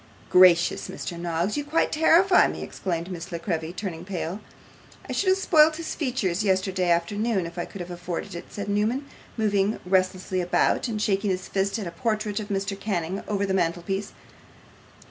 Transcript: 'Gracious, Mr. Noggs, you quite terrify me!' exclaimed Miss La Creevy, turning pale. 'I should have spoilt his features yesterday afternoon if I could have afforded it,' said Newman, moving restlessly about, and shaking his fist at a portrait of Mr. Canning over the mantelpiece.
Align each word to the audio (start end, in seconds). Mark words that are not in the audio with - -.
'Gracious, 0.31 0.87
Mr. 0.89 1.15
Noggs, 1.15 1.55
you 1.55 1.63
quite 1.63 1.91
terrify 1.91 2.47
me!' 2.47 2.63
exclaimed 2.63 3.11
Miss 3.11 3.31
La 3.31 3.37
Creevy, 3.37 3.71
turning 3.71 4.03
pale. 4.03 4.39
'I 5.07 5.13
should 5.13 5.29
have 5.29 5.37
spoilt 5.37 5.75
his 5.75 5.93
features 5.93 6.43
yesterday 6.43 6.89
afternoon 6.89 7.45
if 7.45 7.55
I 7.59 7.65
could 7.65 7.81
have 7.81 7.91
afforded 7.91 8.33
it,' 8.33 8.51
said 8.51 8.67
Newman, 8.67 9.05
moving 9.37 9.79
restlessly 9.85 10.41
about, 10.41 10.87
and 10.87 10.99
shaking 10.99 11.29
his 11.29 11.47
fist 11.47 11.77
at 11.77 11.85
a 11.85 11.91
portrait 11.91 12.39
of 12.39 12.47
Mr. 12.47 12.73
Canning 12.79 13.21
over 13.27 13.45
the 13.45 13.53
mantelpiece. 13.53 14.13